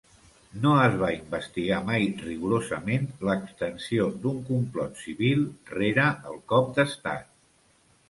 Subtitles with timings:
[0.61, 7.35] No es va investigar mai rigorosament l'extensió d'un complot civil rere el cop d'estat.